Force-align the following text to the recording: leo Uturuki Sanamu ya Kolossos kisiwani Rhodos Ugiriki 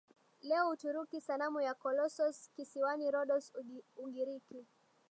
leo 0.41 0.69
Uturuki 0.69 1.21
Sanamu 1.21 1.61
ya 1.61 1.73
Kolossos 1.73 2.49
kisiwani 2.55 3.11
Rhodos 3.11 3.53
Ugiriki 3.95 4.67